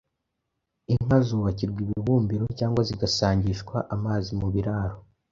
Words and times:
Inka 0.93 1.17
zubakirwa 1.27 1.79
ibibumbiro 1.85 2.45
cyangwa 2.59 2.81
zigasangishwa 2.89 3.77
amazi 3.95 4.29
mu 4.39 4.47
biraro. 4.53 4.95